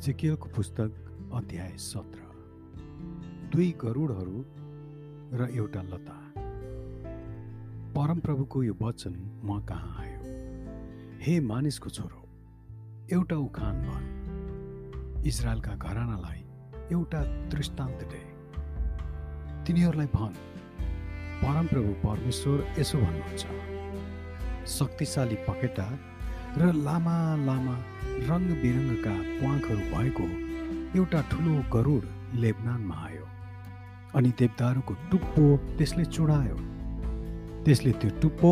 इजकेलको 0.00 0.48
पुस्तक 0.48 0.92
अध्याय 1.34 1.72
सत्र। 1.76 2.20
दुई 3.52 3.74
गरुडहरू 3.80 4.44
र 5.36 5.48
एउटा 5.54 5.82
लता। 5.82 6.32
परमप्रभुको 7.92 8.62
यो 8.62 8.76
वचन 8.82 9.40
म 9.44 9.60
कहाँ 9.60 10.00
आयो? 10.00 10.20
हे 11.20 11.40
मानिसको 11.40 11.90
छोरो 11.90 12.28
एउटा 13.12 13.36
उखान 13.36 13.82
भन 13.82 15.22
इजरायलका 15.26 15.74
घरानालाई 15.74 16.40
एउटा 16.92 17.48
दृष्टान्त 17.48 17.98
दे। 17.98 18.22
तिनीहरूलाई 19.66 20.06
भन 20.06 20.32
परमप्रभु 21.42 21.92
परमेश्वर 22.08 22.80
यसो 22.80 22.98
भन्नुहुन्छ। 22.98 23.46
शक्तिशाली 24.66 25.34
पखेटा 25.34 26.09
र 26.58 26.72
लामा 26.86 27.16
लामा 27.46 27.74
रङ 28.28 28.46
बिरङ्गका 28.62 29.12
प्वाखहरू 29.38 29.82
भएको 29.90 30.24
एउटा 30.98 31.20
ठुलो 31.30 31.52
गरुड 31.74 32.04
लेबनानमा 32.42 32.96
आयो 33.06 33.26
अनि 34.18 34.30
देवदारूको 34.38 34.94
टुप्पो 35.10 35.44
त्यसले 35.78 36.04
चुडायो। 36.16 36.56
त्यसले 37.64 37.92
त्यो 38.00 38.10
टुप्पो 38.22 38.50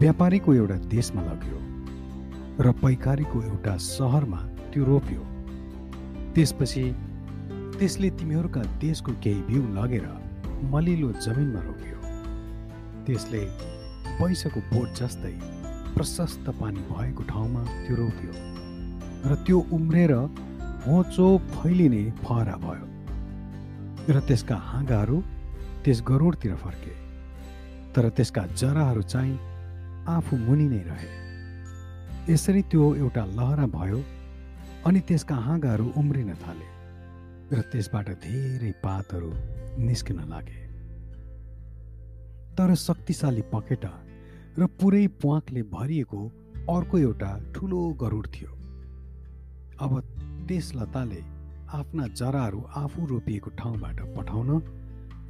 व्यापारीको 0.00 0.54
एउटा 0.54 0.76
देशमा 0.94 1.22
लग्यो 1.22 1.58
र 2.64 2.72
पैकारीको 2.82 3.42
एउटा 3.42 3.76
सहरमा 3.88 4.40
त्यो 4.72 4.84
रोप्यो। 4.84 5.22
त्यसपछि 6.34 6.84
त्यसले 7.78 8.10
तिमीहरूका 8.18 8.62
देशको 8.80 9.12
केही 9.24 9.42
बिउ 9.50 9.62
लगेर 9.76 10.08
मलिलो 10.72 11.12
जमिनमा 11.24 11.60
रोप्यो। 11.68 11.98
त्यसले 13.06 13.42
पैसाको 14.18 14.60
बोट 14.72 14.88
जस्तै 15.00 15.34
प्रशस्त 15.98 16.48
पानी 16.60 16.80
भएको 16.88 17.22
ठाउँमा 17.26 17.62
त्यो 17.84 17.94
रोप्यो 17.96 18.32
र 19.30 19.34
त्यो 19.46 19.58
उम्रेर 19.74 20.12
होचो 20.84 21.26
फैलिने 21.50 22.02
फहरा 22.22 22.54
भयो 22.62 22.86
र 24.14 24.20
त्यसका 24.28 24.56
हाँगाहरू 24.68 25.16
त्यस 25.84 26.02
गरुडतिर 26.06 26.54
फर्के 26.62 26.94
तर 27.94 28.08
त्यसका 28.16 28.46
जराहरू 28.54 29.02
चाहिँ 29.02 29.34
आफू 30.14 30.36
मुनि 30.46 30.68
नै 30.68 30.82
रहे। 30.86 31.10
यसरी 32.32 32.62
त्यो 32.70 32.94
एउटा 32.94 33.24
लहरा 33.34 33.66
भयो 33.76 34.00
अनि 34.86 35.00
त्यसका 35.02 35.34
हाँगाहरू 35.34 35.92
उम्रिन 35.98 36.34
थाले 36.38 36.68
र 37.52 37.60
त्यसबाट 37.74 38.08
धेरै 38.22 38.72
पातहरू 38.84 39.32
निस्किन 39.82 40.20
लागे। 40.30 40.60
तर 42.54 42.74
शक्तिशाली 42.86 43.42
पखेटा 43.52 43.92
र 44.58 44.66
पुरै 44.66 45.06
प्वाकले 45.22 45.62
भरिएको 45.62 46.20
अर्को 46.70 46.98
एउटा 46.98 47.30
ठुलो 47.54 47.80
गरुड 47.94 48.26
थियो। 48.26 48.50
अब 49.80 49.92
त्यस 50.48 50.72
लताले 50.74 51.20
आफ्ना 51.72 52.06
जराहरू 52.20 52.60
आफू 52.76 53.06
रोपिएको 53.06 53.50
ठाउँबाट 53.50 54.00
पठाउन 54.16 54.50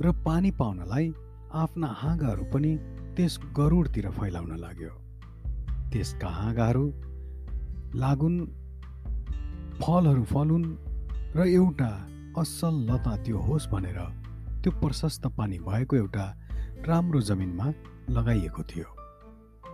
र 0.01 0.13
पानी 0.25 0.51
पाउनलाई 0.51 1.13
आफ्ना 1.55 1.87
हाँगाहरू 1.87 2.45
पनि 2.45 2.73
त्यस 3.17 3.39
गरुडतिर 3.57 4.11
फैलाउन 4.11 4.57
लाग्यो। 4.57 4.93
त्यसका 5.93 6.29
हाँगाहरू 6.29 6.85
लागुन 7.95 8.37
फलहरू 9.81 10.25
फलुन् 10.25 10.69
र 11.37 11.47
एउटा 11.53 11.91
असल 12.39 12.75
लता 12.91 13.17
त्यो 13.17 13.39
होस् 13.39 13.69
भनेर 13.69 13.99
त्यो 14.63 14.71
प्रशस्त 14.81 15.27
पानी 15.39 15.59
भएको 15.59 15.97
एउटा 15.97 16.27
राम्रो 16.87 17.21
जमिनमा 17.21 17.67
लगाइएको 18.11 18.63
थियो। 18.63 18.98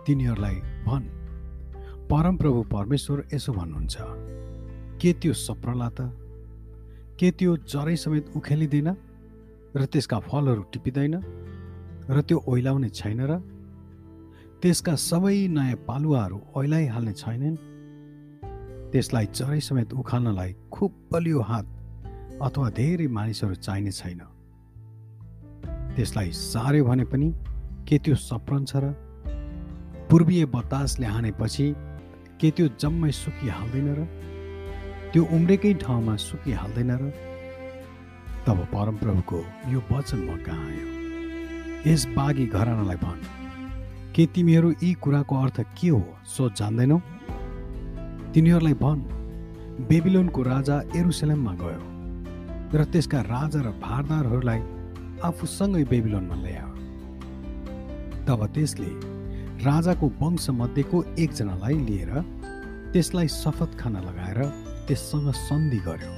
तिनीहरूलाई 0.05 0.55
भन् 0.85 1.05
परमप्रभु 2.09 2.63
परमेश्वर 2.63 3.27
यसो 3.33 3.53
भन्नुहुन्छ 3.53 3.97
के 5.01 5.13
त्यो 5.13 5.33
सप्रला 5.33 5.89
त? 5.89 6.01
के 7.19 7.31
त्यो 7.31 7.57
जरै 7.57 7.95
समेत 7.95 8.25
उखेलिँदैन? 8.35 8.89
र 9.75 9.85
त्यसका 9.85 10.19
फलहरू 10.19 10.61
टिपिँदैन? 10.61 11.15
र 12.09 12.21
त्यो 12.21 12.43
ओइलाउने 12.47 12.89
छैन 12.89 13.21
र? 13.21 13.39
त्यसका 14.61 14.95
सबै 14.95 15.47
नयाँ 15.47 15.75
पालुवाहरू 15.87 16.41
ओइलाइहाल्ने 16.55 17.13
छैनन्? 17.13 17.55
त्यसलाई 18.91 19.25
जरै 19.25 19.59
समेत 19.59 19.93
उखाल्नलाई 19.93 20.55
खुब 20.71 20.91
बलियो 21.11 21.41
हात 21.41 21.65
अथवा 22.41 22.69
धेरै 22.69 23.07
मानिसहरू 23.07 23.55
चाहिने 23.55 23.91
छैन। 23.91 24.21
त्यसलाई 25.95 26.31
सार्यो 26.31 26.85
भने 26.85 27.05
पनि 27.05 27.33
के 27.87 27.97
त्यो 27.97 28.15
सप्रन्छ 28.15 28.75
र? 28.75 28.93
पूर्वीय 30.09 30.45
बतासले 30.45 31.05
हानेपछि 31.05 31.67
के 32.39 32.49
त्यो 32.51 32.67
जम्मै 32.81 33.11
सुकिहाल्दैन 33.11 33.87
र? 33.97 33.99
त्यो 35.11 35.23
उम्रेकै 35.35 35.73
ठाउँमा 35.81 36.15
सुकिहाल्दैन 36.21 36.91
र? 36.91 37.03
तब 38.45 38.57
परमप्रभुको 38.73 39.39
यो 39.73 39.79
वचन 39.91 40.19
म 40.29 40.37
कहाँ 40.45 40.65
आयो? 40.69 40.87
यस 41.89 42.05
बाघी 42.17 42.45
घरानालाई 42.45 42.97
भन् 43.01 43.23
के 44.13 44.25
तिमीहरू 44.35 44.69
यी 44.83 44.93
कुराको 45.01 45.35
अर्थ 45.43 45.57
के 45.73 45.89
हो 45.89 46.01
सो 46.35 46.49
जान्दैनौ? 46.53 46.97
तिनीहरूलाई 48.33 48.73
भन् 48.83 49.01
बेबिलोनको 49.89 50.41
राजा 50.43 50.75
एरुसलेममा 50.95 51.53
गयो 51.63 51.81
र 52.77 52.83
त्यसका 52.93 53.19
राजा 53.33 53.59
र 53.65 53.73
भारदारहरूलाई 53.81 54.61
आफूसँगै 55.25 55.83
बेबिलोनमा 55.89 56.35
ल्यायो। 56.45 56.69
तब 58.27 58.39
त्यसले 58.53 59.14
राजाको 59.65 60.07
वंशमध्येको 60.21 60.97
एकजनालाई 61.19 61.77
लिएर 61.87 62.11
त्यसलाई 62.93 63.27
शपथ 63.27 63.77
खाना 63.79 63.99
लगाएर 64.01 64.39
त्यससँग 64.87 65.31
सन्धि 65.37 65.77
गर्यो 65.87 66.11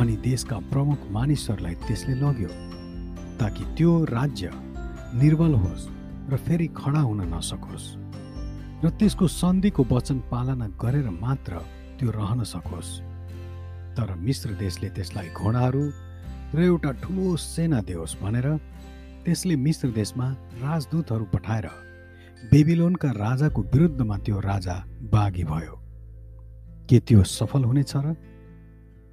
अनि 0.00 0.16
देशका 0.24 0.56
प्रमुख 0.72 1.00
मानिसहरूलाई 1.16 1.74
त्यसले 1.86 2.14
लग्यो 2.22 2.50
ताकि 3.40 3.64
त्यो 3.76 3.92
राज्य 4.10 4.50
निर्बल 5.22 5.54
होस् 5.62 5.86
र 6.32 6.36
फेरि 6.46 6.66
खडा 6.76 7.00
हुन 7.08 7.20
नसकोस् 7.32 7.86
र 8.84 8.90
त्यसको 9.00 9.26
सन्धिको 9.40 9.82
वचन 9.90 10.18
पालना 10.32 10.66
गरेर 10.82 11.08
मात्र 11.24 11.52
त्यो 11.98 12.10
रहन 12.18 12.42
सकोस्। 12.52 12.90
तर 13.96 14.14
मिश्र 14.26 14.50
देशले 14.64 14.88
त्यसलाई 14.96 15.28
घोडाहरू 15.38 15.84
र 16.54 16.58
एउटा 16.68 16.90
ठुलो 17.02 17.36
सेना 17.36 17.80
दियोस् 17.88 18.18
भनेर 18.22 18.48
त्यसले 19.24 19.56
मिश्र 19.66 19.88
देशमा 20.00 20.26
राजदूतहरू 20.64 21.24
पठाएर 21.34 21.68
बेबिलोनका 22.50 23.10
राजाको 23.10 23.62
विरुद्धमा 23.62 24.16
त्यो 24.18 24.40
राजा 24.40 24.74
बाघी 25.02 25.44
भयो। 25.44 25.74
के 26.88 26.98
त्यो 27.00 27.22
सफल 27.22 27.64
हुनेछ 27.64 27.92
र? 27.96 28.14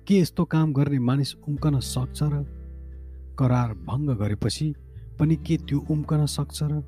के 0.08 0.20
यस्तो 0.20 0.46
काम 0.46 0.74
गर्ने 0.74 1.00
मानिस 1.00 1.36
उम्कन 1.48 1.80
सक्छ 1.80 2.24
र? 2.24 2.44
करार 3.40 3.74
भङ्ग 3.74 4.10
गरेपछि 4.10 4.74
पनि 5.20 5.36
के 5.36 5.58
त्यो 5.58 5.80
उम्कन 5.92 6.26
सक्छ 6.26 6.64
र? 6.64 6.82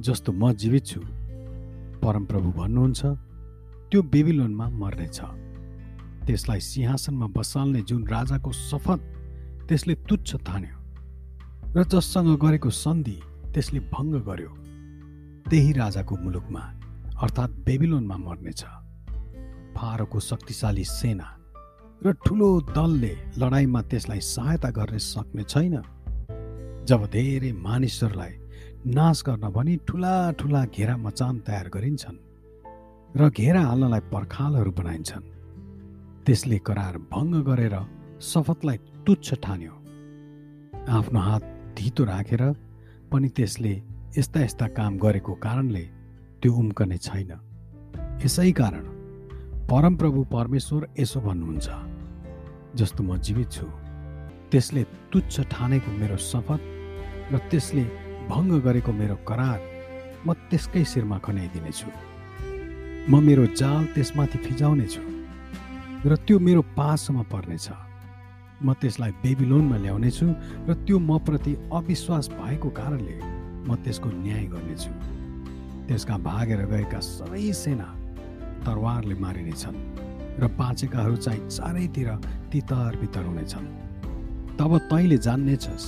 जस्तो 0.00 0.32
म 0.32 0.52
जीवित 0.52 0.86
छु 0.86 1.00
परमप्रभु 2.02 2.50
भन्नुहुन्छ 2.50 3.02
त्यो 3.90 4.02
बेबिलोनमा 4.02 4.68
मर्नेछ। 4.68 5.20
त्यसलाई 6.26 6.60
सिंहासनमा 6.60 7.26
बसाल्ने 7.26 7.80
जुन 7.82 8.02
राजाको 8.06 8.52
शपथ 8.52 9.00
त्यसले 9.68 9.94
तुच्छ 9.94 10.36
ठान्यो 10.36 10.76
र 11.76 11.84
जससँग 11.84 12.36
गरेको 12.42 12.70
सन्धि 12.70 13.16
त्यसले 13.54 13.80
भङ्ग 13.94 14.14
गर्यो। 14.26 14.63
त्यही 15.50 15.72
राजाको 15.72 16.14
मुलुकमा 16.24 16.62
अर्थात् 17.22 17.58
बेबिलोनमा 17.66 18.16
मर्नेछ। 18.16 18.62
फारोको 19.76 20.18
शक्तिशाली 20.20 20.84
सेना 20.84 21.28
र 22.04 22.12
ठुलो 22.24 22.48
दलले 22.76 23.14
लडाइँमा 23.38 23.80
त्यसलाई 23.90 24.20
सहायता 24.34 24.70
गर्न 24.78 24.98
सक्ने 24.98 25.44
छैन। 25.44 25.76
जब 26.88 27.00
धेरै 27.12 27.52
मानिसहरूलाई 27.66 28.32
नाश 28.96 29.22
गर्न 29.26 29.44
भनी 29.56 29.74
ठुला 29.88 30.14
ठुला 30.38 30.62
घेरा 30.74 30.96
मचान 30.96 31.34
तयार 31.46 31.68
गरिन्छन् 31.74 32.18
र 33.14 33.22
घेरा 33.30 33.62
हाल्नलाई 33.68 34.02
पर्खालहरू 34.12 34.70
बनाइन्छन् 34.80 35.30
त्यसले 36.24 36.58
करार 36.66 36.94
भङ्ग 37.12 37.34
गरेर 37.48 37.76
शपथलाई 38.20 38.78
तुच्छ 39.06 39.28
ठान्यो। 39.44 39.74
आफ्नो 40.88 41.20
हात 41.20 41.42
धितो 41.76 42.04
राखेर 42.04 42.42
पनि 43.12 43.28
त्यसले 43.36 43.74
यस्ता 44.16 44.40
यस्ता 44.40 44.66
काम 44.78 44.96
गरेको 45.02 45.32
कारणले 45.42 45.84
त्यो 46.42 46.52
उम्कने 46.54 46.96
छैन। 47.06 47.30
यसै 48.24 48.50
कारण 48.60 48.84
परमप्रभु 49.70 50.20
परमेश्वर 50.30 50.86
यसो 50.98 51.20
भन्नुहुन्छ 51.20 51.68
जस्तो 52.78 53.02
म 53.02 53.18
जीवित 53.26 53.50
छु 53.50 53.66
त्यसले 54.50 54.82
तुच्छ 55.10 55.34
ठानेको 55.50 55.90
मेरो 55.98 56.16
शपथ 56.30 56.60
र 57.32 57.38
त्यसले 57.50 57.84
भङ्ग 58.30 58.52
गरेको 58.66 58.92
मेरो 59.00 59.16
करार 59.28 59.58
म 60.26 60.32
त्यसकै 60.50 60.84
शिरमा 60.92 61.18
खनाइदिनेछु 61.18 61.88
म 63.10 63.12
मेरो 63.18 63.44
जाल 63.58 63.82
त्यसमाथि 63.94 64.38
फिजाउनेछु 64.46 65.02
र 66.06 66.12
त्यो 66.22 66.38
मेरो 66.38 66.62
पासमा 66.78 67.22
पर्नेछ। 67.34 67.66
म 68.62 68.72
त्यसलाई 68.80 69.12
बेबिलोनमा 69.22 69.76
ल्याउनेछु 69.84 70.26
र 70.68 70.70
त्यो 70.86 70.96
म 70.98 71.18
प्रति 71.26 71.52
अविश्वास 71.78 72.28
भएको 72.38 72.68
कारणले 72.78 73.33
म 73.66 73.74
त्यसको 73.84 74.08
न्याय 74.24 74.44
गर्नेछु। 74.52 74.92
त्यसका 75.88 76.16
भागेर 76.28 76.60
गएका 76.72 77.00
सबै 77.00 77.52
सेना 77.52 77.88
तरवारले 78.64 79.14
मारिनेछन् 79.24 79.78
र 80.40 80.44
बाँचेकाहरू 80.58 81.16
चाहिँ 81.16 81.48
चारैतिर 81.48 82.08
तितर 82.52 82.96
बितर 83.00 83.24
हुनेछन्। 83.28 83.66
तब 84.58 84.72
तैँले 84.90 85.18
जान्नेछस् 85.26 85.86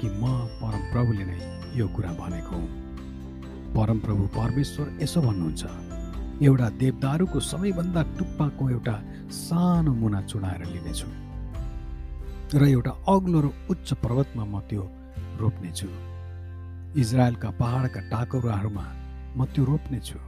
कि 0.00 0.06
म 0.20 0.24
परमप्रभुले 0.60 1.24
नै 1.24 1.38
यो 1.78 1.86
कुरा 1.94 2.12
भनेको 2.20 2.56
हुँ। 2.56 2.70
परमप्रभु 3.76 4.22
परमेश्वर 4.36 4.86
यसो 5.02 5.20
भन्नुहुन्छ 5.22 5.62
एउटा 6.44 6.68
देवदारूको 6.82 7.38
सबैभन्दा 7.40 8.02
टुप्पाको 8.18 8.70
एउटा 8.70 8.96
सानो 9.30 9.92
मुना 9.94 10.20
चुडाएर 10.30 10.62
लिनेछु 10.74 11.08
र 12.60 12.62
एउटा 12.68 12.92
अग्लो 13.08 13.40
र 13.40 13.46
उच्च 13.72 13.88
पर्वतमा 14.02 14.44
म 14.44 14.60
त्यो 14.68 14.84
रोप्नेछु। 15.40 15.88
इजरायलका 16.92 17.50
पहाडका 17.56 18.00
टाकुराहरूमा 18.12 18.84
म 19.36 19.40
त्यो 19.48 19.64
रोप्नेछु। 19.64 20.18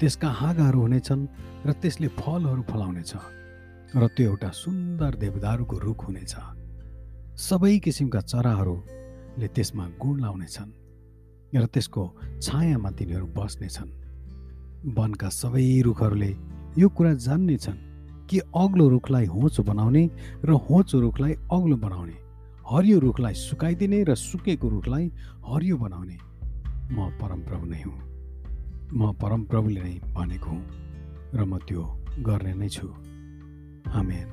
त्यसका 0.00 0.28
हाँगाहरू 0.40 0.78
हुनेछन् 0.80 1.22
र 1.68 1.70
त्यसले 1.80 2.08
फलहरू 2.16 2.62
फलाउनेछ 2.70 3.12
र 4.00 4.02
त्यो 4.16 4.24
एउटा 4.30 4.50
सुन्दर 4.62 5.12
देवदारूको 5.22 5.76
रुख 5.84 6.00
हुनेछ। 6.08 6.34
सबै 7.36 7.76
किसिमका 7.84 8.20
चराहरूले 8.32 9.48
त्यसमा 9.52 9.84
गुण 10.00 10.16
लाउनेछन् 10.24 10.72
र 11.60 11.64
त्यसको 11.68 12.02
छायामा 12.40 12.90
तिनीहरू 12.96 13.26
बस्नेछन्। 13.36 13.90
वनका 14.96 15.28
सबै 15.28 15.64
रुखहरूले 15.86 16.32
यो 16.80 16.88
कुरा 16.88 17.12
जान्नेछन् 17.26 17.80
कि 18.28 18.38
अग्लो 18.56 18.84
रुखलाई 18.88 19.26
होचो 19.28 19.62
बनाउने 19.68 20.04
र 20.40 20.50
होचो 20.66 20.96
रुखलाई 21.04 21.32
अग्लो 21.52 21.76
बनाउने। 21.84 22.16
हरियो 22.72 22.98
रुखलाई 22.98 23.34
सुकाइदिने 23.34 24.04
र 24.04 24.14
सुकेको 24.14 24.68
रुखलाई 24.68 25.12
हरियो 25.44 25.76
बनाउने। 25.76 26.16
म 26.92 27.10
परमप्रभु 27.20 27.66
नै 27.66 27.82
हुँ। 27.82 27.98
म 28.94 29.12
परमप्रभुले 29.12 29.80
नै 29.80 30.00
भनेको 30.14 30.50
हुँ 30.50 30.64
र 31.34 31.44
म 31.44 31.58
त्यो 31.58 31.82
गर्ने 32.18 32.54
नै 32.54 32.68
छु। 32.68 32.88
आमेन। 33.92 34.28